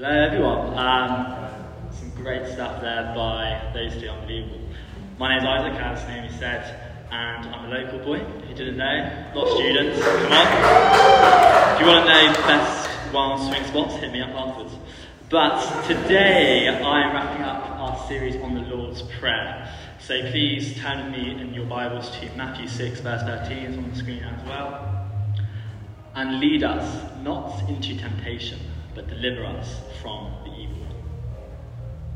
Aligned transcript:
Hello, 0.00 0.10
everyone. 0.10 0.78
Um, 0.78 1.90
some 1.90 2.10
great 2.10 2.46
stuff 2.46 2.80
there 2.80 3.12
by 3.16 3.68
those 3.74 4.00
two, 4.00 4.08
unbelievable. 4.08 4.60
My 5.18 5.30
name's 5.30 5.44
Isaac, 5.44 5.72
as 5.72 6.06
Naomi 6.06 6.30
said, 6.38 7.08
and 7.10 7.48
I'm 7.52 7.64
a 7.64 7.68
local 7.68 7.98
boy. 7.98 8.24
If 8.44 8.50
you 8.50 8.54
didn't 8.54 8.76
know, 8.76 9.32
of 9.34 9.48
students. 9.56 10.00
Come 10.00 10.32
on. 10.32 11.74
If 11.74 11.80
you 11.80 11.86
want 11.88 12.06
to 12.06 12.12
know 12.12 12.32
best 12.46 13.12
wild 13.12 13.40
swing 13.40 13.64
spots, 13.64 13.96
hit 13.96 14.12
me 14.12 14.20
up 14.20 14.30
afterwards. 14.30 14.76
But 15.30 15.82
today 15.88 16.68
I'm 16.68 17.12
wrapping 17.12 17.42
up 17.42 17.68
our 17.68 18.06
series 18.06 18.36
on 18.36 18.54
the 18.54 18.60
Lord's 18.60 19.02
Prayer. 19.18 19.68
So 19.98 20.30
please 20.30 20.78
turn 20.78 21.10
with 21.10 21.20
me 21.20 21.40
in 21.40 21.52
your 21.54 21.66
Bibles 21.66 22.08
to 22.20 22.30
Matthew 22.36 22.68
6, 22.68 23.00
verse 23.00 23.22
13, 23.22 23.58
it's 23.58 23.76
on 23.76 23.90
the 23.90 23.96
screen 23.96 24.22
as 24.22 24.46
well. 24.46 25.08
And 26.14 26.38
lead 26.38 26.62
us 26.62 27.02
not 27.24 27.68
into 27.68 27.96
temptation, 27.96 28.60
but 28.94 29.08
deliver 29.08 29.44
us 29.44 29.80
from 30.00 30.32
the 30.44 30.52
evil 30.52 30.76
one. 30.76 30.94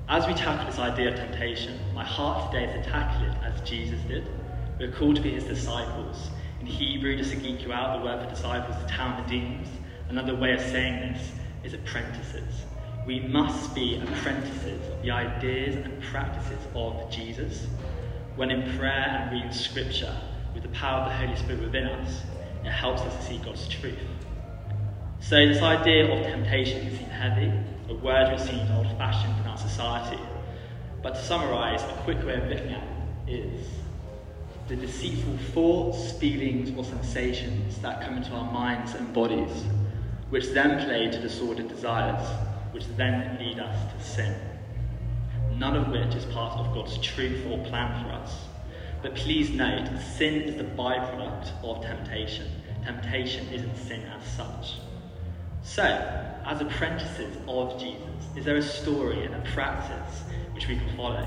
As 0.08 0.26
we 0.26 0.34
tackle 0.34 0.66
this 0.66 0.78
idea 0.78 1.10
of 1.10 1.16
temptation, 1.16 1.78
my 1.94 2.04
heart 2.04 2.52
today 2.52 2.64
is 2.64 2.84
to 2.84 2.90
tackle 2.90 3.26
it 3.26 3.36
as 3.42 3.60
Jesus 3.68 4.00
did. 4.02 4.26
We're 4.78 4.92
called 4.92 5.16
to 5.16 5.22
be 5.22 5.32
his 5.32 5.44
disciples. 5.44 6.30
In 6.60 6.66
Hebrew, 6.66 7.16
just 7.16 7.30
to 7.30 7.36
geek 7.36 7.62
you 7.62 7.72
out, 7.72 7.98
the 7.98 8.04
word 8.04 8.22
for 8.22 8.28
disciples 8.28 8.76
is 8.76 8.90
talmidim. 8.90 9.66
Another 10.08 10.34
way 10.34 10.52
of 10.52 10.60
saying 10.60 11.12
this 11.12 11.32
is 11.64 11.74
apprentices. 11.74 12.64
We 13.06 13.20
must 13.20 13.74
be 13.74 13.96
apprentices 13.96 14.88
of 14.88 15.02
the 15.02 15.10
ideas 15.10 15.76
and 15.76 16.02
practices 16.02 16.58
of 16.74 17.10
Jesus. 17.10 17.66
When 18.36 18.50
in 18.50 18.78
prayer 18.78 18.92
and 19.22 19.32
reading 19.32 19.52
scripture, 19.52 20.14
with 20.54 20.62
the 20.62 20.68
power 20.70 21.02
of 21.02 21.08
the 21.08 21.16
Holy 21.16 21.36
Spirit 21.36 21.62
within 21.62 21.86
us, 21.86 22.22
it 22.64 22.70
helps 22.70 23.02
us 23.02 23.16
to 23.16 23.22
see 23.22 23.38
God's 23.38 23.66
truth. 23.68 23.98
So, 25.22 25.36
this 25.46 25.62
idea 25.62 26.12
of 26.12 26.26
temptation 26.26 26.80
can 26.80 26.98
seem 26.98 27.08
heavy, 27.08 27.52
a 27.88 27.94
word 27.94 28.32
which 28.32 28.40
seems 28.40 28.68
old 28.72 28.88
fashioned 28.98 29.38
in 29.38 29.46
our 29.46 29.56
society. 29.56 30.18
But 31.00 31.14
to 31.14 31.22
summarise, 31.22 31.80
a 31.84 32.02
quick 32.02 32.26
way 32.26 32.34
of 32.34 32.48
looking 32.48 32.72
at 32.72 32.82
it 33.28 33.32
is 33.32 33.66
the 34.66 34.74
deceitful 34.74 35.38
thoughts, 35.54 36.10
feelings, 36.18 36.76
or 36.76 36.84
sensations 36.84 37.78
that 37.78 38.02
come 38.02 38.16
into 38.16 38.32
our 38.32 38.52
minds 38.52 38.94
and 38.94 39.14
bodies, 39.14 39.64
which 40.30 40.48
then 40.48 40.84
play 40.84 41.08
to 41.08 41.20
disordered 41.20 41.68
desires, 41.68 42.28
which 42.72 42.84
then 42.96 43.38
lead 43.38 43.60
us 43.60 43.92
to 43.94 44.04
sin. 44.04 44.34
None 45.56 45.76
of 45.76 45.88
which 45.88 46.16
is 46.16 46.24
part 46.26 46.58
of 46.58 46.74
God's 46.74 46.98
truth 46.98 47.46
or 47.48 47.64
plan 47.66 48.04
for 48.04 48.10
us. 48.10 48.34
But 49.02 49.14
please 49.14 49.50
note, 49.50 49.88
sin 50.16 50.42
is 50.42 50.56
the 50.56 50.64
byproduct 50.64 51.52
of 51.62 51.80
temptation. 51.84 52.48
Temptation 52.84 53.46
isn't 53.52 53.76
sin 53.76 54.02
as 54.02 54.26
such. 54.26 54.80
So, 55.62 55.82
as 56.44 56.60
apprentices 56.60 57.36
of 57.46 57.78
Jesus, 57.80 58.02
is 58.36 58.44
there 58.44 58.56
a 58.56 58.62
story 58.62 59.24
and 59.24 59.34
a 59.34 59.50
practice 59.52 60.22
which 60.54 60.66
we 60.66 60.76
can 60.76 60.96
follow? 60.96 61.26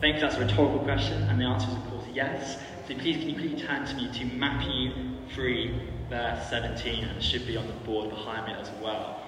Thank 0.00 0.16
you, 0.16 0.22
that's 0.22 0.36
a 0.36 0.40
rhetorical 0.40 0.80
question, 0.80 1.22
and 1.24 1.40
the 1.40 1.44
answer 1.44 1.68
is, 1.68 1.74
of 1.74 1.90
course, 1.90 2.04
yes. 2.12 2.58
So 2.88 2.94
please, 2.94 3.16
can 3.16 3.30
you 3.30 3.34
please 3.34 3.62
turn 3.62 3.86
to 3.86 3.94
me 3.94 4.12
to 4.12 4.24
Matthew 4.36 4.92
3, 5.34 5.80
verse 6.10 6.50
17, 6.50 7.04
and 7.04 7.16
it 7.16 7.22
should 7.22 7.46
be 7.46 7.56
on 7.56 7.66
the 7.66 7.72
board 7.72 8.10
behind 8.10 8.46
me 8.46 8.60
as 8.60 8.70
well. 8.82 9.22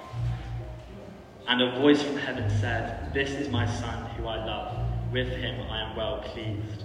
And 1.46 1.62
a 1.62 1.80
voice 1.80 2.02
from 2.02 2.16
heaven 2.16 2.50
said, 2.60 3.14
This 3.14 3.30
is 3.30 3.48
my 3.48 3.66
Son 3.66 4.10
who 4.10 4.26
I 4.26 4.44
love. 4.44 4.76
With 5.12 5.28
him 5.28 5.60
I 5.70 5.90
am 5.90 5.96
well 5.96 6.20
pleased. 6.22 6.84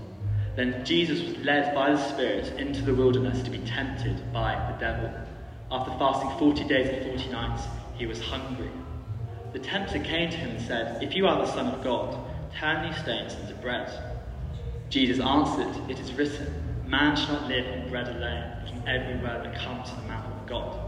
Then 0.56 0.86
Jesus 0.86 1.22
was 1.22 1.38
led 1.44 1.76
by 1.76 1.92
the 1.92 2.10
Spirit 2.10 2.58
into 2.58 2.82
the 2.82 2.94
wilderness 2.94 3.42
to 3.44 3.50
be 3.50 3.58
tempted 3.60 4.32
by 4.32 4.54
the 4.72 4.80
devil. 4.80 5.12
After 5.74 5.90
fasting 5.98 6.30
40 6.38 6.66
days 6.66 6.88
and 6.88 7.04
40 7.18 7.30
nights, 7.32 7.64
he 7.96 8.06
was 8.06 8.22
hungry. 8.22 8.70
The 9.54 9.60
tempter 9.60 9.98
came 9.98 10.30
to 10.30 10.38
him 10.38 10.52
and 10.52 10.62
said, 10.62 11.02
If 11.02 11.16
you 11.16 11.26
are 11.26 11.44
the 11.44 11.52
Son 11.52 11.66
of 11.66 11.84
God, 11.84 12.16
turn 12.60 12.88
these 12.88 13.02
stones 13.02 13.34
into 13.34 13.56
bread. 13.56 13.92
Jesus 14.90 15.20
answered, 15.20 15.90
It 15.90 16.00
is 16.00 16.14
written, 16.14 16.46
Man 16.86 17.16
shall 17.16 17.42
not 17.42 17.48
live 17.48 17.66
on 17.66 17.90
bread 17.90 18.08
alone, 18.08 18.58
but 18.60 18.70
from 18.70 18.84
every 18.88 19.16
word 19.16 19.46
that 19.46 19.56
comes 19.56 19.90
from 19.90 20.04
the 20.04 20.10
mouth 20.10 20.32
of 20.32 20.48
God. 20.48 20.80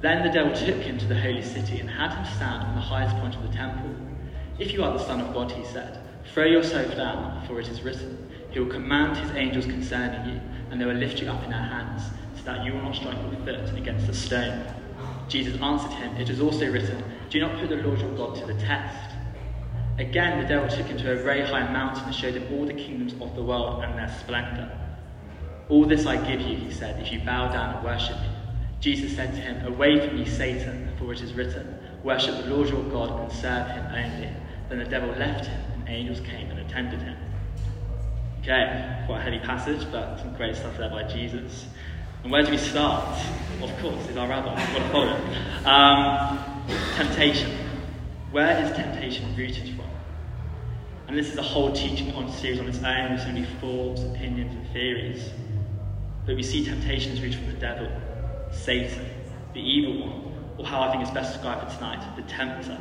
Then 0.00 0.22
the 0.22 0.32
devil 0.32 0.54
took 0.56 0.80
him 0.80 0.96
to 0.96 1.06
the 1.06 1.20
holy 1.20 1.42
city 1.42 1.78
and 1.78 1.90
had 1.90 2.14
him 2.14 2.24
stand 2.36 2.62
on 2.62 2.76
the 2.76 2.80
highest 2.80 3.14
point 3.16 3.34
of 3.34 3.42
the 3.42 3.54
temple. 3.54 3.94
If 4.58 4.72
you 4.72 4.82
are 4.82 4.96
the 4.96 5.04
Son 5.04 5.20
of 5.20 5.34
God, 5.34 5.52
he 5.52 5.64
said, 5.66 5.98
throw 6.32 6.46
yourself 6.46 6.96
down, 6.96 7.46
for 7.46 7.60
it 7.60 7.68
is 7.68 7.82
written, 7.82 8.30
He 8.50 8.60
will 8.60 8.72
command 8.72 9.18
His 9.18 9.30
angels 9.32 9.66
concerning 9.66 10.36
you, 10.36 10.40
and 10.70 10.80
they 10.80 10.86
will 10.86 10.94
lift 10.94 11.20
you 11.20 11.28
up 11.28 11.44
in 11.44 11.50
their 11.50 11.60
hands, 11.60 12.02
that 12.44 12.64
you 12.64 12.72
will 12.72 12.82
not 12.82 12.94
strike 12.94 13.16
your 13.16 13.40
foot 13.44 13.76
against 13.76 14.06
the 14.06 14.14
stone. 14.14 14.66
Jesus 15.28 15.60
answered 15.60 15.92
him, 15.92 16.16
It 16.16 16.28
is 16.28 16.40
also 16.40 16.70
written, 16.70 17.02
Do 17.30 17.40
not 17.40 17.58
put 17.58 17.70
the 17.70 17.76
Lord 17.76 18.00
your 18.00 18.14
God 18.16 18.36
to 18.36 18.46
the 18.46 18.54
test. 18.54 19.14
Again, 19.98 20.42
the 20.42 20.48
devil 20.48 20.68
took 20.68 20.86
him 20.86 20.98
to 20.98 21.12
a 21.12 21.16
very 21.16 21.42
high 21.42 21.72
mountain 21.72 22.04
and 22.04 22.14
showed 22.14 22.34
him 22.34 22.52
all 22.52 22.66
the 22.66 22.74
kingdoms 22.74 23.14
of 23.20 23.34
the 23.34 23.42
world 23.42 23.84
and 23.84 23.96
their 23.96 24.14
splendor. 24.20 24.70
All 25.68 25.86
this 25.86 26.04
I 26.04 26.16
give 26.16 26.40
you, 26.40 26.56
he 26.56 26.70
said, 26.70 27.00
if 27.00 27.12
you 27.12 27.20
bow 27.20 27.50
down 27.52 27.76
and 27.76 27.84
worship 27.84 28.20
me. 28.20 28.28
Jesus 28.80 29.16
said 29.16 29.32
to 29.34 29.40
him, 29.40 29.64
Away 29.66 30.06
from 30.06 30.18
me, 30.18 30.26
Satan, 30.26 30.92
for 30.98 31.12
it 31.12 31.22
is 31.22 31.32
written, 31.32 31.78
Worship 32.02 32.36
the 32.44 32.50
Lord 32.50 32.68
your 32.68 32.82
God 32.90 33.18
and 33.18 33.32
serve 33.32 33.68
him 33.68 33.86
only. 33.86 34.30
Then 34.68 34.78
the 34.78 34.84
devil 34.84 35.08
left 35.10 35.46
him, 35.46 35.60
and 35.78 35.88
angels 35.88 36.20
came 36.20 36.50
and 36.50 36.58
attended 36.58 37.00
him. 37.00 37.16
Okay, 38.40 39.04
quite 39.06 39.20
a 39.20 39.22
heavy 39.22 39.38
passage, 39.38 39.86
but 39.90 40.18
some 40.18 40.34
great 40.36 40.54
stuff 40.54 40.76
there 40.76 40.90
by 40.90 41.04
Jesus. 41.04 41.66
And 42.24 42.32
where 42.32 42.42
do 42.42 42.50
we 42.50 42.56
start? 42.56 43.18
Of 43.60 43.78
course, 43.80 44.08
is 44.08 44.16
our 44.16 44.26
rabbi. 44.26 44.54
We've 44.54 44.74
got 44.74 44.86
to 44.86 44.92
follow 44.92 45.14
it. 45.14 45.66
Um, 45.66 46.64
temptation. 46.96 47.54
Where 48.30 48.64
is 48.64 48.72
temptation 48.72 49.36
rooted 49.36 49.76
from? 49.76 49.90
And 51.06 51.18
this 51.18 51.30
is 51.30 51.36
a 51.36 51.42
whole 51.42 51.70
teaching 51.70 52.14
on 52.14 52.32
series 52.32 52.60
on 52.60 52.66
its 52.66 52.82
own, 52.82 53.12
with 53.12 53.20
so 53.20 53.26
many 53.26 53.44
thoughts, 53.60 54.00
opinions, 54.04 54.54
and 54.54 54.66
theories. 54.72 55.28
But 56.24 56.36
we 56.36 56.42
see 56.42 56.64
temptation 56.64 57.12
is 57.12 57.20
rooted 57.20 57.40
from 57.40 57.48
the 57.52 57.60
devil, 57.60 57.92
Satan, 58.50 59.04
the 59.52 59.60
evil 59.60 60.08
one, 60.08 60.34
or 60.56 60.64
how 60.64 60.80
I 60.80 60.92
think 60.92 61.02
it's 61.02 61.12
best 61.12 61.34
described 61.34 61.70
for 61.70 61.76
tonight, 61.76 62.16
the 62.16 62.22
tempter. 62.22 62.80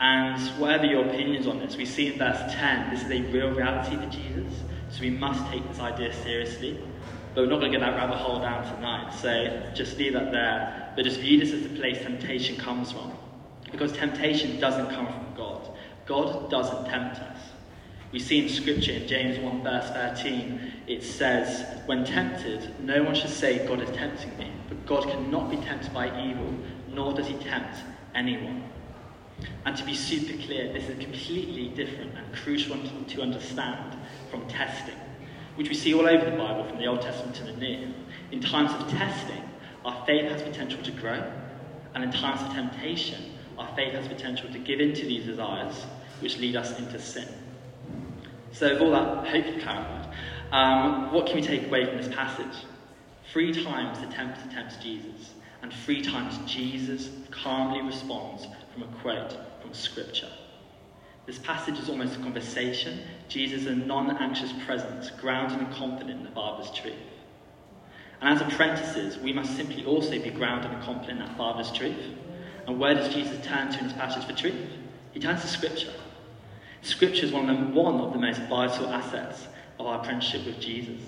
And 0.00 0.40
whatever 0.60 0.84
your 0.84 1.06
opinions 1.06 1.46
on 1.46 1.60
this, 1.60 1.76
we 1.76 1.86
see 1.86 2.08
in 2.08 2.18
verse 2.18 2.40
10, 2.54 2.90
this 2.90 3.04
is 3.04 3.10
a 3.12 3.22
real 3.30 3.52
reality 3.52 3.96
for 3.96 4.10
Jesus, 4.10 4.52
so 4.90 5.00
we 5.00 5.10
must 5.10 5.48
take 5.52 5.66
this 5.68 5.78
idea 5.78 6.12
seriously. 6.12 6.76
But 7.36 7.42
we're 7.42 7.50
not 7.50 7.60
going 7.60 7.70
to 7.70 7.78
get 7.78 7.84
that 7.84 7.94
rabbit 7.98 8.16
hole 8.16 8.40
down 8.40 8.64
tonight, 8.64 9.12
so 9.12 9.70
just 9.74 9.98
leave 9.98 10.14
that 10.14 10.32
there. 10.32 10.90
But 10.96 11.04
just 11.04 11.20
view 11.20 11.38
this 11.38 11.52
as 11.52 11.64
the 11.64 11.78
place 11.78 11.98
temptation 11.98 12.56
comes 12.56 12.92
from. 12.92 13.12
Because 13.70 13.92
temptation 13.92 14.58
doesn't 14.58 14.88
come 14.88 15.06
from 15.06 15.34
God. 15.36 15.68
God 16.06 16.50
doesn't 16.50 16.86
tempt 16.86 17.18
us. 17.18 17.38
We 18.10 18.20
see 18.20 18.42
in 18.42 18.48
Scripture 18.48 18.92
in 18.92 19.06
James 19.06 19.38
1 19.38 19.62
verse 19.62 19.90
13, 19.90 20.72
it 20.86 21.02
says, 21.02 21.82
When 21.84 22.06
tempted, 22.06 22.74
no 22.80 23.02
one 23.02 23.14
should 23.14 23.28
say, 23.28 23.66
God 23.68 23.82
is 23.82 23.94
tempting 23.94 24.34
me. 24.38 24.50
But 24.70 24.86
God 24.86 25.02
cannot 25.02 25.50
be 25.50 25.58
tempted 25.58 25.92
by 25.92 26.06
evil, 26.26 26.54
nor 26.88 27.12
does 27.12 27.26
he 27.26 27.34
tempt 27.34 27.76
anyone. 28.14 28.64
And 29.66 29.76
to 29.76 29.84
be 29.84 29.94
super 29.94 30.42
clear, 30.42 30.72
this 30.72 30.88
is 30.88 30.98
completely 30.98 31.68
different 31.68 32.16
and 32.16 32.34
crucial 32.34 32.78
to 33.08 33.20
understand 33.20 33.94
from 34.30 34.48
testing, 34.48 34.96
which 35.56 35.68
we 35.68 35.74
see 35.74 35.94
all 35.94 36.06
over 36.06 36.24
the 36.24 36.36
Bible 36.36 36.64
from 36.64 36.78
the 36.78 36.86
Old 36.86 37.02
Testament 37.02 37.34
to 37.36 37.44
the 37.44 37.52
New. 37.52 37.92
In 38.30 38.40
times 38.40 38.72
of 38.72 38.88
testing, 38.90 39.42
our 39.84 40.04
faith 40.06 40.30
has 40.30 40.42
potential 40.42 40.82
to 40.82 40.90
grow, 40.92 41.32
and 41.94 42.04
in 42.04 42.12
times 42.12 42.42
of 42.42 42.52
temptation, 42.52 43.32
our 43.58 43.74
faith 43.74 43.92
has 43.94 44.06
potential 44.06 44.50
to 44.52 44.58
give 44.58 44.80
in 44.80 44.94
to 44.94 45.02
these 45.06 45.24
desires, 45.24 45.84
which 46.20 46.38
lead 46.38 46.56
us 46.56 46.78
into 46.78 46.98
sin. 46.98 47.28
So, 48.52 48.72
with 48.72 48.82
all 48.82 48.90
that 48.92 49.26
hopefully 49.26 49.60
clarified, 49.60 50.14
um, 50.52 51.12
what 51.12 51.26
can 51.26 51.36
we 51.36 51.42
take 51.42 51.66
away 51.66 51.86
from 51.86 51.96
this 51.96 52.14
passage? 52.14 52.64
Three 53.32 53.52
times 53.52 53.98
the 54.00 54.06
tempter 54.06 54.48
tempts 54.52 54.76
Jesus, 54.76 55.34
and 55.62 55.72
three 55.72 56.02
times 56.02 56.38
Jesus 56.50 57.10
calmly 57.30 57.82
responds 57.82 58.46
from 58.72 58.82
a 58.82 58.86
quote 58.98 59.36
from 59.60 59.72
Scripture. 59.72 60.30
This 61.26 61.38
passage 61.38 61.78
is 61.78 61.88
almost 61.88 62.16
a 62.16 62.18
conversation. 62.20 63.00
Jesus 63.28 63.62
is 63.62 63.66
a 63.66 63.74
non 63.74 64.16
anxious 64.18 64.52
presence, 64.64 65.10
grounded 65.10 65.58
and 65.58 65.72
confident 65.74 66.20
in 66.20 66.24
the 66.24 66.30
Father's 66.30 66.70
truth. 66.70 66.94
And 68.20 68.34
as 68.34 68.40
apprentices, 68.40 69.18
we 69.18 69.32
must 69.32 69.56
simply 69.56 69.84
also 69.84 70.18
be 70.18 70.30
grounded 70.30 70.70
and 70.70 70.82
confident 70.82 71.20
in 71.20 71.26
that 71.26 71.36
Father's 71.36 71.72
truth. 71.72 72.14
And 72.66 72.78
where 72.78 72.94
does 72.94 73.12
Jesus 73.12 73.44
turn 73.44 73.70
to 73.72 73.78
in 73.78 73.88
this 73.88 73.92
passage 73.96 74.24
for 74.24 74.32
truth? 74.32 74.70
He 75.12 75.20
turns 75.20 75.42
to 75.42 75.48
Scripture. 75.48 75.92
Scripture 76.82 77.26
is 77.26 77.32
one 77.32 77.50
of, 77.50 77.58
the, 77.58 77.80
one 77.80 78.00
of 78.00 78.12
the 78.12 78.18
most 78.18 78.40
vital 78.42 78.88
assets 78.88 79.48
of 79.78 79.86
our 79.86 80.00
apprenticeship 80.00 80.46
with 80.46 80.60
Jesus. 80.60 81.00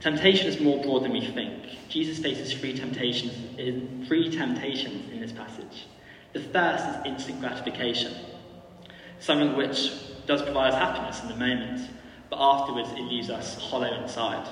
Temptation 0.00 0.46
is 0.46 0.60
more 0.60 0.82
broad 0.82 1.04
than 1.04 1.12
we 1.12 1.26
think. 1.26 1.88
Jesus 1.88 2.18
faces 2.18 2.52
three 2.52 2.76
temptations 2.76 3.32
three 4.06 4.30
temptations 4.30 5.10
in 5.12 5.20
this 5.20 5.32
passage. 5.32 5.86
The 6.32 6.40
first 6.40 6.86
is 6.86 7.06
instant 7.06 7.40
gratification, 7.40 8.14
something 9.20 9.56
which 9.56 9.92
does 10.26 10.42
provide 10.42 10.72
us 10.72 10.74
happiness 10.74 11.22
in 11.22 11.28
the 11.28 11.36
moment, 11.36 11.88
but 12.28 12.38
afterwards 12.40 12.90
it 12.92 13.02
leaves 13.02 13.30
us 13.30 13.56
hollow 13.56 14.02
inside. 14.02 14.48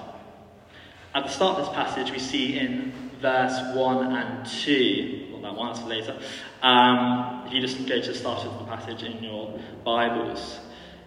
At 1.15 1.25
the 1.25 1.31
start 1.31 1.59
of 1.59 1.67
this 1.67 1.75
passage, 1.75 2.13
we 2.13 2.19
see 2.19 2.59
in 2.59 2.93
verse 3.21 3.75
1 3.75 4.17
and 4.17 4.47
2 4.47 5.29
not 5.41 5.55
that 5.55 5.59
one, 5.59 5.75
for 5.75 5.87
later. 5.87 6.19
Um, 6.63 7.45
if 7.47 7.53
you 7.53 7.61
just 7.61 7.87
go 7.87 8.01
to 8.01 8.09
the 8.09 8.15
start 8.15 8.45
of 8.45 8.59
the 8.59 8.65
passage 8.65 9.03
in 9.03 9.23
your 9.23 9.59
Bibles, 9.85 10.59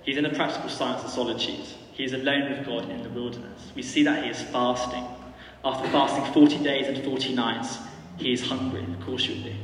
he's 0.03 0.17
in 0.17 0.25
a 0.25 0.33
practical 0.33 0.69
science 0.69 1.03
of 1.03 1.09
solitude. 1.09 1.65
He 1.93 2.03
is 2.03 2.13
alone 2.13 2.49
with 2.51 2.65
God 2.65 2.89
in 2.89 3.03
the 3.03 3.09
wilderness. 3.09 3.71
We 3.75 3.83
see 3.83 4.03
that 4.03 4.23
he 4.23 4.29
is 4.29 4.41
fasting. 4.41 5.05
After 5.63 5.87
fasting 5.89 6.33
40 6.33 6.63
days 6.63 6.87
and 6.87 7.03
40 7.03 7.35
nights, 7.35 7.77
he 8.17 8.33
is 8.33 8.47
hungry, 8.47 8.83
of 8.83 9.05
course 9.05 9.25
you 9.25 9.35
would 9.35 9.43
be. 9.43 9.55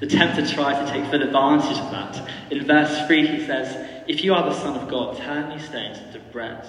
The 0.00 0.06
tempter 0.06 0.46
tries 0.46 0.84
to 0.84 0.92
take 0.92 1.10
full 1.10 1.22
advantage 1.22 1.78
of 1.78 1.90
that. 1.90 2.30
In 2.50 2.66
verse 2.66 3.06
3, 3.06 3.26
he 3.26 3.46
says, 3.46 4.04
If 4.08 4.24
you 4.24 4.32
are 4.32 4.48
the 4.48 4.58
Son 4.58 4.76
of 4.76 4.88
God, 4.88 5.18
turn 5.18 5.50
these 5.50 5.68
stones 5.68 5.98
into 5.98 6.18
bread. 6.32 6.66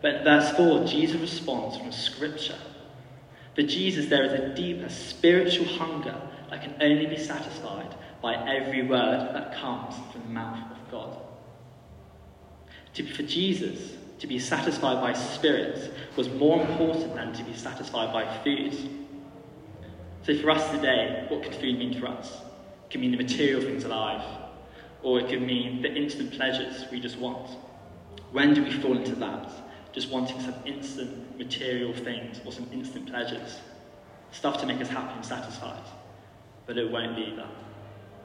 But 0.00 0.16
in 0.16 0.24
verse 0.24 0.50
4, 0.56 0.84
Jesus 0.84 1.20
responds 1.20 1.76
from 1.76 1.92
Scripture. 1.92 2.58
For 3.54 3.62
Jesus, 3.62 4.06
there 4.06 4.24
is 4.24 4.32
a 4.32 4.54
deeper 4.54 4.88
spiritual 4.88 5.66
hunger 5.66 6.20
that 6.50 6.62
can 6.62 6.74
only 6.80 7.06
be 7.06 7.18
satisfied 7.18 7.94
by 8.20 8.34
every 8.34 8.82
word 8.82 9.30
that 9.32 9.54
comes 9.54 9.94
from 10.10 10.22
the 10.22 10.28
mouth 10.28 10.72
of 10.72 10.90
God. 10.90 11.18
To, 12.94 13.14
for 13.14 13.22
Jesus, 13.22 13.92
to 14.18 14.26
be 14.26 14.38
satisfied 14.38 15.00
by 15.00 15.12
spirit 15.12 15.92
was 16.16 16.28
more 16.28 16.60
important 16.60 17.14
than 17.14 17.32
to 17.32 17.44
be 17.44 17.54
satisfied 17.54 18.12
by 18.12 18.42
food. 18.42 18.76
So 20.24 20.36
for 20.38 20.50
us 20.50 20.70
today, 20.70 21.26
what 21.28 21.42
could 21.42 21.54
food 21.54 21.78
mean 21.78 22.00
for 22.00 22.08
us? 22.08 22.40
It 22.92 22.96
could 22.96 23.00
mean 23.00 23.12
the 23.12 23.24
material 23.24 23.62
things 23.62 23.84
alive, 23.84 24.22
or 25.02 25.18
it 25.18 25.30
could 25.30 25.40
mean 25.40 25.80
the 25.80 25.90
instant 25.90 26.30
pleasures 26.30 26.84
we 26.92 27.00
just 27.00 27.16
want. 27.16 27.48
When 28.32 28.52
do 28.52 28.62
we 28.62 28.70
fall 28.70 28.98
into 28.98 29.14
that? 29.14 29.50
Just 29.92 30.10
wanting 30.10 30.38
some 30.42 30.56
instant 30.66 31.38
material 31.38 31.94
things 31.94 32.42
or 32.44 32.52
some 32.52 32.68
instant 32.70 33.08
pleasures. 33.08 33.60
Stuff 34.30 34.60
to 34.60 34.66
make 34.66 34.78
us 34.82 34.90
happy 34.90 35.14
and 35.14 35.24
satisfied. 35.24 35.82
But 36.66 36.76
it 36.76 36.90
won't 36.90 37.16
be 37.16 37.34
that. 37.34 37.48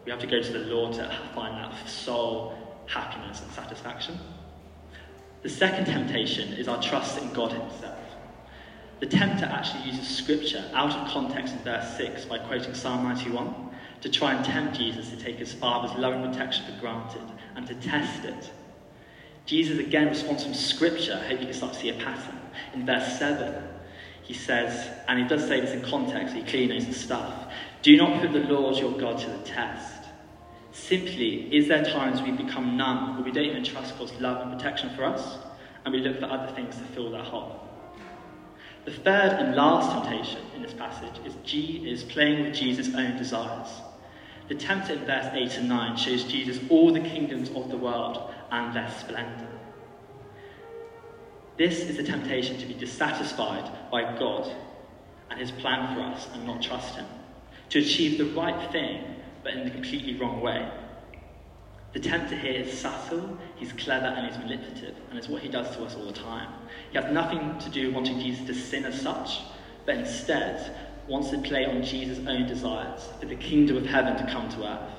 We 0.03 0.11
have 0.11 0.19
to 0.19 0.27
go 0.27 0.41
to 0.41 0.51
the 0.51 0.59
Lord 0.59 0.95
to 0.95 1.17
find 1.33 1.55
that 1.55 1.87
soul 1.87 2.83
happiness 2.87 3.41
and 3.41 3.49
satisfaction. 3.53 4.19
The 5.43 5.49
second 5.49 5.85
temptation 5.85 6.51
is 6.55 6.67
our 6.67 6.83
trust 6.83 7.21
in 7.21 7.31
God 7.31 7.53
Himself. 7.53 7.99
The 8.99 9.05
tempter 9.05 9.45
actually 9.45 9.91
uses 9.91 10.09
scripture 10.09 10.69
out 10.73 10.91
of 10.91 11.07
context 11.07 11.53
in 11.53 11.59
verse 11.61 11.95
6 11.95 12.25
by 12.25 12.39
quoting 12.39 12.73
Psalm 12.73 13.05
91 13.05 13.66
to 14.01 14.09
try 14.09 14.33
and 14.33 14.45
tempt 14.45 14.77
Jesus 14.77 15.09
to 15.09 15.17
take 15.17 15.37
his 15.37 15.53
father's 15.53 15.97
loving 15.97 16.29
protection 16.29 16.65
for 16.65 16.79
granted 16.79 17.21
and 17.55 17.65
to 17.67 17.75
test 17.75 18.25
it. 18.25 18.51
Jesus 19.45 19.79
again 19.79 20.07
responds 20.07 20.43
from 20.43 20.53
scripture. 20.53 21.19
I 21.21 21.27
hope 21.27 21.39
you 21.39 21.45
can 21.47 21.53
start 21.53 21.73
to 21.73 21.79
see 21.79 21.89
a 21.89 21.93
pattern. 21.93 22.39
In 22.73 22.85
verse 22.85 23.17
7, 23.17 23.63
he 24.23 24.33
says, 24.33 24.89
and 25.07 25.19
he 25.19 25.27
does 25.27 25.47
say 25.47 25.61
this 25.61 25.71
in 25.71 25.81
context, 25.89 26.35
he 26.35 26.43
clearly 26.43 26.67
knows 26.67 26.85
the 26.85 26.93
stuff 26.93 27.47
do 27.81 27.95
not 27.95 28.19
put 28.21 28.33
the 28.33 28.39
Lord 28.39 28.75
your 28.75 28.91
God 28.91 29.17
to 29.19 29.29
the 29.29 29.37
test. 29.39 30.03
Simply, 30.71 31.55
is 31.55 31.67
there 31.67 31.85
times 31.85 32.21
we 32.21 32.31
become 32.31 32.75
numb 32.75 33.15
where 33.15 33.23
we 33.23 33.31
don't 33.31 33.45
even 33.45 33.63
trust 33.63 33.97
God's 33.97 34.13
love 34.19 34.41
and 34.41 34.51
protection 34.51 34.89
for 34.95 35.05
us, 35.05 35.37
and 35.85 35.93
we 35.93 36.01
look 36.01 36.19
for 36.19 36.25
other 36.25 36.51
things 36.53 36.75
to 36.75 36.83
fill 36.83 37.11
that 37.11 37.25
hole? 37.25 37.65
The 38.85 38.91
third 38.91 39.33
and 39.33 39.55
last 39.55 39.91
temptation 39.91 40.41
passage 40.89 41.25
is, 41.25 41.35
G, 41.43 41.89
is 41.89 42.03
playing 42.03 42.43
with 42.43 42.53
Jesus' 42.53 42.93
own 42.95 43.17
desires. 43.17 43.67
The 44.47 44.55
tempter 44.55 44.93
in 44.93 45.05
verse 45.05 45.29
8 45.33 45.57
and 45.57 45.69
9 45.69 45.97
shows 45.97 46.23
Jesus 46.23 46.59
all 46.69 46.93
the 46.93 47.01
kingdoms 47.01 47.49
of 47.49 47.69
the 47.69 47.77
world 47.77 48.33
and 48.51 48.73
their 48.73 48.89
splendour. 48.99 49.47
This 51.57 51.79
is 51.79 51.97
the 51.97 52.03
temptation 52.03 52.57
to 52.59 52.65
be 52.65 52.73
dissatisfied 52.73 53.69
by 53.91 54.17
God 54.17 54.49
and 55.29 55.39
his 55.39 55.51
plan 55.51 55.95
for 55.95 56.01
us 56.01 56.27
and 56.33 56.45
not 56.45 56.61
trust 56.61 56.95
him. 56.95 57.05
To 57.69 57.79
achieve 57.79 58.17
the 58.17 58.39
right 58.39 58.71
thing, 58.71 59.03
but 59.43 59.53
in 59.53 59.65
the 59.65 59.71
completely 59.71 60.15
wrong 60.17 60.39
way. 60.39 60.69
The 61.93 61.99
tempter 61.99 62.35
here 62.35 62.61
is 62.61 62.79
subtle, 62.79 63.37
he's 63.55 63.73
clever, 63.73 64.05
and 64.05 64.27
he's 64.27 64.37
manipulative, 64.37 64.95
and 65.09 65.17
it's 65.17 65.27
what 65.27 65.41
he 65.41 65.49
does 65.49 65.75
to 65.75 65.83
us 65.83 65.95
all 65.95 66.05
the 66.05 66.13
time. 66.13 66.53
He 66.91 66.97
has 66.97 67.11
nothing 67.11 67.57
to 67.59 67.69
do 67.69 67.91
wanting 67.91 68.19
Jesus 68.19 68.45
to 68.45 68.53
sin 68.53 68.85
as 68.85 69.01
such, 69.01 69.39
but 69.87 69.95
instead 69.95 70.75
wants 71.07 71.29
to 71.29 71.37
play 71.39 71.65
on 71.65 71.81
Jesus' 71.81 72.19
own 72.27 72.45
desires 72.45 73.07
for 73.19 73.25
the 73.25 73.37
kingdom 73.37 73.77
of 73.77 73.85
heaven 73.85 74.17
to 74.17 74.31
come 74.31 74.49
to 74.49 74.67
earth. 74.67 74.93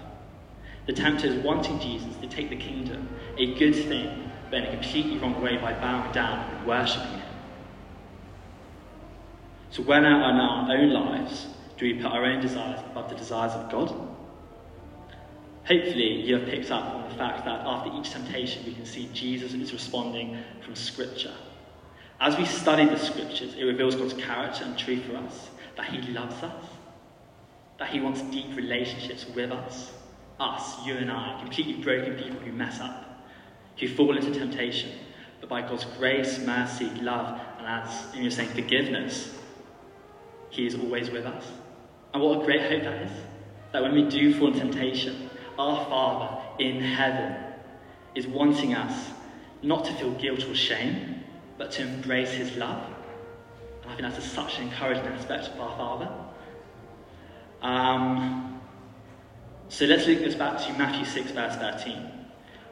The 0.87 0.95
tempter 0.95 1.27
is 1.27 1.45
wanting 1.45 1.79
Jesus 1.79 2.17
to 2.23 2.27
take 2.27 2.49
the 2.49 2.57
kingdom, 2.57 3.07
a 3.37 3.55
good 3.59 3.75
thing, 3.75 4.31
but 4.51 4.61
in 4.61 4.65
a 4.65 4.71
completely 4.73 5.19
wrong 5.19 5.41
way 5.43 5.59
by 5.59 5.75
bowing 5.75 6.11
down 6.13 6.51
and 6.51 6.67
worshipping 6.67 7.11
him. 7.11 7.29
So, 9.71 9.83
when 9.83 10.07
in 10.07 10.13
our 10.13 10.73
own 10.73 10.93
lives 10.95 11.47
do 11.77 11.85
we 11.85 12.01
put 12.03 12.11
our 12.11 12.25
own 12.25 12.41
desires 12.41 12.81
above 12.91 13.11
the 13.11 13.17
desires 13.17 13.53
of 13.53 13.71
God? 13.71 13.91
Hopefully, 15.67 16.23
you 16.23 16.39
have 16.39 16.49
picked 16.49 16.71
up 16.71 16.95
on 16.95 17.11
the 17.11 17.15
fact 17.17 17.45
that 17.45 17.61
after 17.67 17.91
each 18.01 18.11
temptation, 18.11 18.65
we 18.65 18.73
can 18.73 18.87
see 18.87 19.11
Jesus 19.13 19.53
is 19.53 19.71
responding 19.75 20.43
from 20.65 20.75
Scripture. 20.75 21.35
As 22.21 22.37
we 22.37 22.45
study 22.47 22.85
the 22.85 22.99
Scriptures, 22.99 23.55
it 23.55 23.65
reveals 23.65 23.95
God's 23.95 24.15
character 24.15 24.65
and 24.65 24.77
truth 24.77 25.05
for 25.05 25.17
us 25.17 25.51
that 25.77 25.87
He 25.87 26.01
loves 26.13 26.43
us, 26.43 26.65
that 27.79 27.91
He 27.91 28.01
wants 28.01 28.23
deep 28.23 28.57
relationships 28.57 29.25
with 29.35 29.53
us, 29.53 29.93
us, 30.41 30.85
you 30.85 30.95
and 30.95 31.11
I, 31.11 31.39
completely 31.41 31.75
broken 31.75 32.17
people 32.17 32.41
who 32.41 32.53
mess 32.53 32.81
up, 32.81 33.25
who 33.79 33.89
fall 33.89 34.17
into 34.17 34.33
temptation. 34.33 34.91
But 35.41 35.49
by 35.49 35.63
God's 35.63 35.85
grace, 35.97 36.41
mercy, 36.41 36.91
love, 37.01 37.41
and 37.59 37.67
as 37.67 38.15
in 38.15 38.23
your 38.23 38.33
saying, 38.33 38.51
forgiveness, 38.51 39.39
He 40.51 40.67
is 40.67 40.75
always 40.75 41.11
with 41.11 41.25
us. 41.25 41.45
And 42.13 42.23
what 42.23 42.43
a 42.43 42.45
great 42.45 42.63
hope 42.63 42.83
that 42.83 43.03
is. 43.03 43.13
That 43.73 43.83
when 43.83 43.95
we 43.95 44.09
do 44.09 44.35
fall 44.35 44.53
in 44.53 44.59
temptation, 44.59 45.31
our 45.57 45.85
Father 45.87 46.43
in 46.59 46.81
heaven 46.81 47.45
is 48.17 48.27
wanting 48.27 48.75
us 48.75 49.11
not 49.63 49.85
to 49.85 49.93
feel 49.95 50.11
guilt 50.13 50.45
or 50.49 50.55
shame, 50.55 51.18
but 51.59 51.73
to 51.73 51.83
embrace 51.83 52.31
his 52.31 52.57
love. 52.57 52.83
And 53.83 53.93
I 53.93 53.97
think 53.97 54.15
that's 54.15 54.25
such 54.25 54.59
an 54.59 54.69
encouraging 54.69 55.05
aspect 55.07 55.49
of 55.49 55.61
our 55.61 55.77
Father. 55.77 56.11
Um, 57.61 58.61
so 59.69 59.85
let's 59.85 60.07
link 60.07 60.21
this 60.21 60.35
back 60.35 60.59
to 60.67 60.73
Matthew 60.75 61.05
6, 61.05 61.33
verse 61.33 61.57
13. 61.57 62.11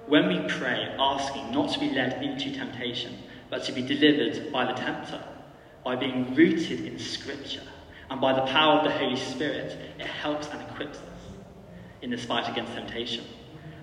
When 0.06 0.28
we 0.28 0.48
pray, 0.48 0.94
asking 0.98 1.50
not 1.50 1.72
to 1.72 1.80
be 1.80 1.90
led 1.90 2.22
into 2.22 2.52
temptation, 2.52 3.18
but 3.50 3.64
to 3.64 3.72
be 3.72 3.82
delivered 3.82 4.52
by 4.52 4.64
the 4.64 4.72
tempter, 4.72 5.22
by 5.84 5.96
being 5.96 6.34
rooted 6.34 6.86
in 6.86 6.98
Scripture, 6.98 7.62
and 8.08 8.20
by 8.20 8.32
the 8.32 8.42
power 8.42 8.78
of 8.78 8.84
the 8.84 8.90
Holy 8.90 9.16
Spirit, 9.16 9.76
it 9.98 10.06
helps 10.06 10.48
and 10.48 10.62
equips 10.62 10.98
us 10.98 11.04
in 12.02 12.10
this 12.10 12.24
fight 12.24 12.48
against 12.48 12.72
temptation. 12.72 13.24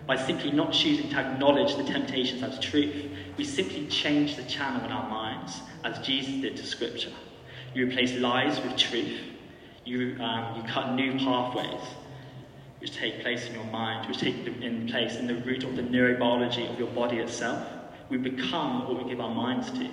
By 0.05 0.17
simply 0.17 0.51
not 0.51 0.73
choosing 0.73 1.09
to 1.09 1.17
acknowledge 1.17 1.75
the 1.75 1.83
temptations 1.83 2.43
as 2.43 2.59
truth, 2.59 3.09
we 3.37 3.45
simply 3.45 3.87
change 3.87 4.35
the 4.35 4.43
channel 4.43 4.83
in 4.85 4.91
our 4.91 5.09
minds, 5.09 5.61
as 5.83 6.05
Jesus 6.05 6.41
did 6.41 6.57
to 6.57 6.65
Scripture. 6.65 7.13
You 7.73 7.87
replace 7.87 8.13
lies 8.13 8.59
with 8.61 8.75
truth. 8.75 9.19
You, 9.85 10.17
um, 10.21 10.57
you 10.57 10.63
cut 10.63 10.93
new 10.93 11.13
pathways 11.17 11.81
which 12.83 12.97
take 12.97 13.21
place 13.21 13.47
in 13.47 13.53
your 13.53 13.63
mind, 13.63 14.05
which 14.09 14.17
take 14.17 14.45
in 14.45 14.89
place 14.89 15.15
in 15.15 15.25
the 15.25 15.35
root 15.35 15.63
of 15.63 15.77
the 15.77 15.81
neurobiology 15.81 16.69
of 16.69 16.77
your 16.77 16.89
body 16.89 17.19
itself. 17.19 17.65
We 18.09 18.17
become 18.17 18.85
what 18.85 19.01
we 19.01 19.09
give 19.09 19.21
our 19.21 19.33
minds 19.33 19.71
to. 19.71 19.89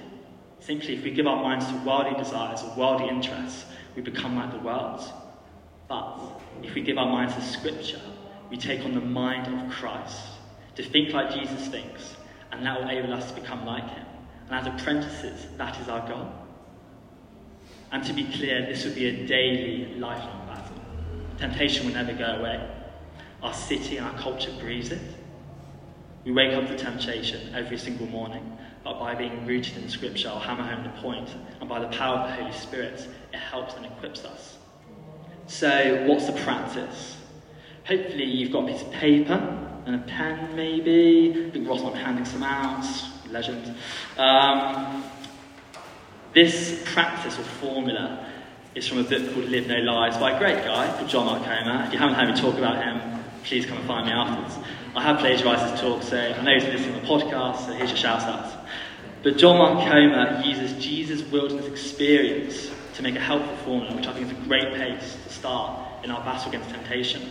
Simply, 0.59 0.97
if 0.97 1.05
we 1.05 1.13
give 1.13 1.29
our 1.29 1.41
minds 1.41 1.69
to 1.69 1.75
worldly 1.87 2.19
desires 2.19 2.65
or 2.65 2.75
worldly 2.77 3.09
interests, 3.09 3.65
we 3.95 4.03
become 4.03 4.35
like 4.35 4.51
the 4.51 4.59
world. 4.59 5.05
But 5.87 6.19
if 6.65 6.75
we 6.75 6.83
give 6.83 6.99
our 6.99 7.07
minds 7.07 7.37
to 7.37 7.43
Scripture, 7.43 8.01
we 8.51 8.57
take 8.57 8.85
on 8.85 8.95
the 8.95 9.01
mind 9.01 9.47
of 9.47 9.71
Christ, 9.71 10.21
to 10.75 10.83
think 10.83 11.13
like 11.13 11.33
Jesus 11.33 11.69
thinks, 11.69 12.17
and 12.51 12.67
that 12.67 12.81
will 12.81 12.89
enable 12.89 13.13
us 13.15 13.31
to 13.31 13.41
become 13.41 13.65
like 13.65 13.89
him. 13.89 14.07
And 14.51 14.67
as 14.67 14.67
apprentices, 14.67 15.47
that 15.57 15.81
is 15.81 15.89
our 15.89 16.07
goal. 16.09 16.33
And 17.93 18.05
to 18.05 18.13
be 18.13 18.25
clear, 18.25 18.67
this 18.67 18.85
will 18.85 18.95
be 18.95 19.07
a 19.07 19.27
daily, 19.27 19.95
lifelong 19.95 20.47
battle. 20.47 20.77
Temptation 21.39 21.87
will 21.87 21.95
never 21.95 22.13
go 22.13 22.25
away. 22.25 22.69
Our 23.43 23.55
city 23.55 23.97
and 23.97 24.07
our 24.07 24.19
culture 24.19 24.53
breathes 24.61 24.91
it. 24.91 25.01
We 26.25 26.33
wake 26.33 26.53
up 26.53 26.67
to 26.69 26.77
temptation 26.77 27.55
every 27.55 27.79
single 27.79 28.07
morning, 28.07 28.59
but 28.85 28.99
by 28.99 29.15
being 29.15 29.47
rooted 29.47 29.79
in 29.79 29.89
Scripture, 29.89 30.29
I'll 30.29 30.39
hammer 30.39 30.65
home 30.65 30.85
the 30.85 31.01
point, 31.01 31.31
and 31.61 31.69
by 31.69 31.81
the 31.81 31.89
power 31.89 32.19
of 32.19 32.29
the 32.29 32.43
Holy 32.43 32.53
Spirit, 32.53 33.09
it 33.33 33.39
helps 33.39 33.75
and 33.75 33.87
equips 33.87 34.25
us. 34.25 34.59
So, 35.47 36.05
what's 36.07 36.27
the 36.27 36.33
practice? 36.33 37.17
Hopefully, 37.91 38.23
you've 38.23 38.53
got 38.53 38.63
a 38.63 38.73
piece 38.73 38.83
of 38.83 38.93
paper 38.93 39.35
and 39.85 39.97
a 39.97 39.99
pen, 39.99 40.55
maybe. 40.55 41.47
I 41.49 41.51
think 41.51 41.69
Ross 41.69 41.83
might 41.83 41.95
be 41.95 41.99
handing 41.99 42.25
some 42.25 42.45
out. 42.45 42.87
Legend. 43.29 43.75
Um, 44.17 45.03
this 46.33 46.85
practice 46.85 47.37
or 47.37 47.43
formula 47.43 48.31
is 48.77 48.87
from 48.87 48.99
a 48.99 49.03
book 49.03 49.35
called 49.35 49.47
Live 49.47 49.67
No 49.67 49.79
Lies 49.79 50.17
by 50.19 50.31
a 50.31 50.39
great 50.39 50.65
guy 50.65 50.87
called 50.97 51.09
John 51.09 51.27
Mark 51.27 51.43
Comer. 51.43 51.87
If 51.89 51.93
you 51.93 51.99
haven't 51.99 52.15
heard 52.15 52.33
me 52.33 52.41
talk 52.41 52.57
about 52.59 52.77
him, 52.77 53.25
please 53.43 53.67
come 53.67 53.79
and 53.79 53.87
find 53.89 54.07
me 54.07 54.13
afterwards. 54.13 54.57
I 54.95 55.03
have 55.03 55.19
plagiarised 55.19 55.73
his 55.73 55.81
talk, 55.81 56.05
so 56.05 56.17
I 56.17 56.41
know 56.43 56.55
he's 56.55 56.63
listening 56.63 56.95
to 56.95 57.01
the 57.01 57.07
podcast, 57.09 57.67
so 57.67 57.73
here's 57.73 57.91
your 57.91 57.99
shout 57.99 58.23
out. 58.23 58.69
But 59.25 59.37
John 59.37 59.59
Mark 59.59 59.89
Comer 59.89 60.43
uses 60.45 60.81
Jesus' 60.81 61.23
wilderness 61.23 61.67
experience 61.67 62.71
to 62.95 63.03
make 63.03 63.17
a 63.17 63.21
helpful 63.21 63.57
formula, 63.65 63.97
which 63.97 64.07
I 64.07 64.13
think 64.13 64.27
is 64.27 64.33
a 64.33 64.43
great 64.43 64.75
place 64.75 65.17
to 65.27 65.33
start 65.33 66.05
in 66.05 66.13
our 66.13 66.25
battle 66.25 66.51
against 66.51 66.71
temptation. 66.71 67.23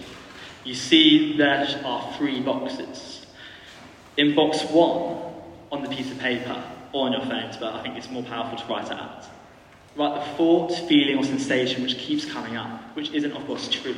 You 0.64 0.74
see, 0.74 1.38
there 1.38 1.68
are 1.86 2.14
three 2.18 2.42
boxes. 2.42 3.26
In 4.18 4.36
box 4.36 4.64
one, 4.64 5.34
on 5.72 5.84
the 5.84 5.90
piece 5.90 6.12
of 6.12 6.20
paper 6.20 6.62
or 6.92 7.08
on 7.08 7.14
your 7.14 7.22
phones, 7.22 7.58
but 7.58 7.74
I 7.74 7.82
think 7.82 7.98
it's 7.98 8.10
more 8.10 8.24
powerful 8.24 8.58
to 8.58 8.66
write 8.66 8.88
it 8.88 8.98
out. 8.98 9.26
Write 9.96 10.16
the 10.16 10.36
thought, 10.36 10.72
feeling, 10.88 11.18
or 11.18 11.24
sensation 11.24 11.84
which 11.84 11.98
keeps 11.98 12.26
coming 12.26 12.56
up, 12.56 12.96
which 12.96 13.12
isn't, 13.12 13.32
of 13.32 13.46
course, 13.46 13.68
true. 13.70 13.96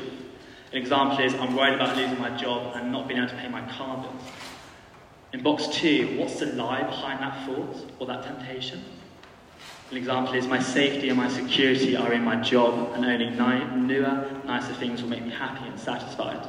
An 0.71 0.77
example 0.77 1.19
is 1.19 1.33
I'm 1.33 1.55
worried 1.55 1.75
about 1.75 1.97
losing 1.97 2.19
my 2.19 2.35
job 2.37 2.75
and 2.75 2.91
not 2.91 3.07
being 3.07 3.19
able 3.19 3.29
to 3.29 3.35
pay 3.37 3.49
my 3.49 3.61
car 3.71 3.97
bills. 4.01 4.23
In 5.33 5.43
box 5.43 5.67
two, 5.67 6.17
what's 6.17 6.39
the 6.39 6.47
lie 6.47 6.83
behind 6.83 7.21
that 7.21 7.45
thought 7.45 7.91
or 7.99 8.07
that 8.07 8.23
temptation? 8.23 8.83
An 9.91 9.97
example 9.97 10.33
is 10.33 10.47
my 10.47 10.61
safety 10.61 11.09
and 11.09 11.17
my 11.17 11.27
security 11.27 11.97
are 11.97 12.13
in 12.13 12.23
my 12.23 12.37
job, 12.37 12.93
and 12.93 13.01
ni- 13.01 13.87
newer, 13.87 14.40
nicer 14.51 14.73
things 14.73 15.01
will 15.01 15.09
make 15.09 15.23
me 15.23 15.31
happy 15.31 15.65
and 15.65 15.79
satisfied. 15.79 16.45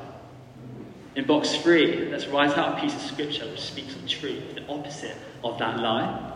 In 1.14 1.25
box 1.25 1.54
three, 1.56 2.09
let's 2.11 2.26
write 2.26 2.59
out 2.59 2.76
a 2.76 2.80
piece 2.80 2.94
of 2.94 3.00
scripture 3.02 3.47
which 3.47 3.61
speaks 3.61 3.94
of 3.94 4.09
truth, 4.09 4.56
the 4.56 4.66
opposite 4.66 5.16
of 5.44 5.56
that 5.61 5.78
lie. 5.78 6.32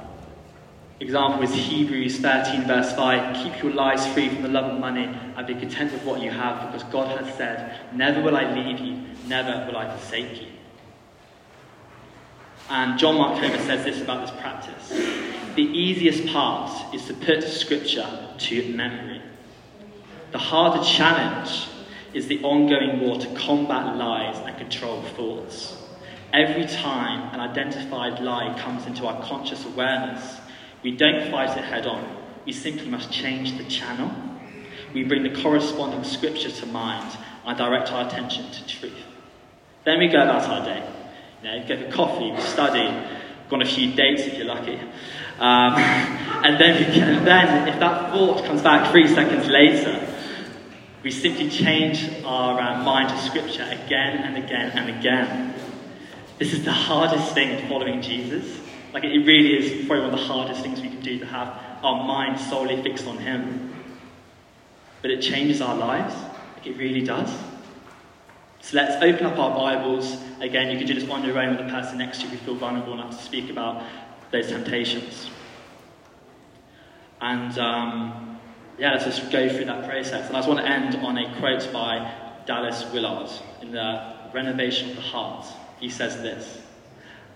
Example 1.00 1.42
is 1.42 1.52
Hebrews 1.52 2.18
13, 2.20 2.68
verse 2.68 2.92
5 2.92 3.42
Keep 3.42 3.62
your 3.64 3.72
lives 3.72 4.06
free 4.06 4.28
from 4.28 4.42
the 4.42 4.48
love 4.48 4.72
of 4.72 4.78
money 4.78 5.06
and 5.36 5.46
be 5.46 5.54
content 5.54 5.92
with 5.92 6.04
what 6.04 6.20
you 6.20 6.30
have, 6.30 6.70
because 6.70 6.88
God 6.92 7.20
has 7.20 7.34
said, 7.34 7.80
Never 7.92 8.22
will 8.22 8.36
I 8.36 8.52
leave 8.52 8.78
you, 8.78 9.02
never 9.26 9.66
will 9.66 9.76
I 9.76 9.90
forsake 9.90 10.40
you. 10.40 10.48
And 12.70 12.96
John 12.96 13.16
Mark 13.16 13.40
Comer 13.40 13.58
says 13.58 13.84
this 13.84 14.00
about 14.00 14.26
this 14.26 14.40
practice 14.40 14.88
The 15.56 15.62
easiest 15.62 16.26
part 16.32 16.94
is 16.94 17.06
to 17.06 17.14
put 17.14 17.42
scripture 17.42 18.08
to 18.38 18.72
memory. 18.72 19.20
The 20.36 20.42
harder 20.42 20.84
challenge 20.84 21.66
is 22.12 22.28
the 22.28 22.42
ongoing 22.42 23.00
war 23.00 23.18
to 23.18 23.26
combat 23.36 23.96
lies 23.96 24.36
and 24.46 24.54
control 24.58 25.00
thoughts. 25.00 25.82
Every 26.30 26.66
time 26.66 27.32
an 27.32 27.40
identified 27.40 28.20
lie 28.20 28.54
comes 28.58 28.84
into 28.84 29.06
our 29.06 29.18
conscious 29.22 29.64
awareness, 29.64 30.38
we 30.82 30.94
don't 30.94 31.30
fight 31.30 31.56
it 31.56 31.64
head 31.64 31.86
on. 31.86 32.04
We 32.44 32.52
simply 32.52 32.86
must 32.90 33.10
change 33.10 33.56
the 33.56 33.64
channel. 33.64 34.10
We 34.92 35.04
bring 35.04 35.22
the 35.22 35.40
corresponding 35.40 36.04
scripture 36.04 36.50
to 36.50 36.66
mind 36.66 37.16
and 37.46 37.56
direct 37.56 37.90
our 37.90 38.06
attention 38.06 38.50
to 38.50 38.66
truth. 38.66 38.92
Then 39.86 40.00
we 40.00 40.08
go 40.08 40.22
about 40.22 40.50
our 40.50 40.66
day. 40.66 40.86
You 41.42 41.48
know, 41.48 41.66
go 41.66 41.82
for 41.82 41.96
coffee, 41.96 42.30
we 42.30 42.40
study, 42.42 42.86
go 43.48 43.56
on 43.56 43.62
a 43.62 43.64
few 43.64 43.94
dates 43.94 44.24
if 44.26 44.36
you're 44.36 44.48
lucky. 44.48 44.78
Um, 45.38 45.76
and 45.78 46.60
then, 46.60 46.92
can, 46.92 47.24
then, 47.24 47.68
if 47.68 47.80
that 47.80 48.12
thought 48.12 48.44
comes 48.44 48.60
back 48.60 48.92
three 48.92 49.08
seconds 49.08 49.46
later, 49.46 50.12
we 51.06 51.12
simply 51.12 51.48
change 51.48 52.10
our 52.24 52.60
uh, 52.60 52.82
mind 52.82 53.08
to 53.08 53.16
Scripture 53.18 53.62
again 53.62 54.24
and 54.24 54.44
again 54.44 54.72
and 54.76 54.98
again. 54.98 55.54
This 56.40 56.52
is 56.52 56.64
the 56.64 56.72
hardest 56.72 57.32
thing 57.32 57.68
following 57.68 58.02
Jesus. 58.02 58.58
Like, 58.92 59.04
it 59.04 59.24
really 59.24 59.56
is 59.56 59.86
probably 59.86 60.06
one 60.06 60.14
of 60.14 60.18
the 60.18 60.26
hardest 60.26 60.62
things 60.62 60.80
we 60.80 60.88
can 60.88 61.00
do 61.02 61.20
to 61.20 61.26
have 61.26 61.46
our 61.84 62.02
mind 62.02 62.40
solely 62.40 62.82
fixed 62.82 63.06
on 63.06 63.18
Him. 63.18 63.72
But 65.00 65.12
it 65.12 65.22
changes 65.22 65.60
our 65.60 65.76
lives. 65.76 66.12
Like, 66.56 66.66
it 66.66 66.76
really 66.76 67.02
does. 67.02 67.32
So 68.62 68.76
let's 68.76 69.00
open 69.00 69.26
up 69.26 69.38
our 69.38 69.56
Bibles. 69.56 70.20
Again, 70.40 70.72
you 70.72 70.76
can 70.76 70.88
do 70.88 70.94
this 70.94 71.08
on 71.08 71.24
your 71.24 71.38
own 71.38 71.50
with 71.50 71.64
the 71.64 71.72
person 71.72 71.98
next 71.98 72.18
to 72.18 72.26
you 72.26 72.32
if 72.32 72.40
you 72.40 72.46
feel 72.46 72.56
vulnerable 72.56 72.94
enough 72.94 73.16
to 73.16 73.24
speak 73.24 73.48
about 73.48 73.84
those 74.32 74.48
temptations. 74.48 75.30
And 77.20 77.56
um, 77.60 78.35
yeah, 78.78 78.92
let's 78.92 79.04
just 79.04 79.30
go 79.30 79.48
through 79.48 79.64
that 79.66 79.88
process. 79.88 80.28
And 80.28 80.36
I 80.36 80.40
just 80.40 80.48
want 80.48 80.60
to 80.60 80.68
end 80.68 80.96
on 80.96 81.16
a 81.16 81.38
quote 81.38 81.72
by 81.72 82.12
Dallas 82.46 82.84
Willard 82.92 83.30
in 83.62 83.72
the 83.72 84.14
Renovation 84.34 84.90
of 84.90 84.96
the 84.96 85.02
Heart. 85.02 85.46
He 85.80 85.88
says 85.88 86.16
this 86.16 86.60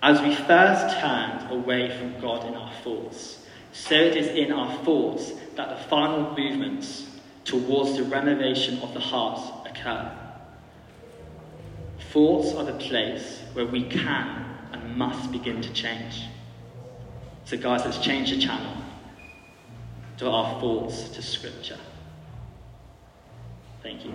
As 0.02 0.20
we 0.20 0.34
first 0.34 0.98
turned 0.98 1.50
away 1.50 1.96
from 1.98 2.20
God 2.20 2.46
in 2.46 2.54
our 2.54 2.72
thoughts, 2.84 3.46
so 3.72 3.94
it 3.94 4.16
is 4.16 4.28
in 4.28 4.52
our 4.52 4.84
thoughts 4.84 5.32
that 5.56 5.70
the 5.70 5.88
final 5.88 6.36
movements 6.36 7.06
towards 7.44 7.96
the 7.96 8.04
renovation 8.04 8.78
of 8.80 8.92
the 8.92 9.00
heart 9.00 9.40
occur. 9.66 10.16
Thoughts 12.12 12.52
are 12.54 12.64
the 12.64 12.74
place 12.74 13.40
where 13.54 13.66
we 13.66 13.84
can 13.84 14.56
and 14.72 14.96
must 14.96 15.32
begin 15.32 15.62
to 15.62 15.72
change. 15.72 16.24
So, 17.44 17.56
guys, 17.56 17.84
let's 17.84 17.98
change 17.98 18.30
the 18.30 18.38
channel 18.38 18.79
to 20.20 20.28
our 20.28 20.60
thoughts 20.60 21.08
to 21.08 21.22
Scripture. 21.22 21.78
Thank 23.82 24.04
you. 24.04 24.12